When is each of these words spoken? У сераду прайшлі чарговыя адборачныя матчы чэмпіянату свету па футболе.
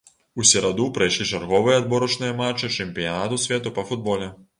У 0.43 0.43
сераду 0.51 0.85
прайшлі 0.95 1.27
чарговыя 1.31 1.75
адборачныя 1.81 2.37
матчы 2.39 2.71
чэмпіянату 2.77 3.39
свету 3.45 3.75
па 3.77 3.85
футболе. 3.91 4.31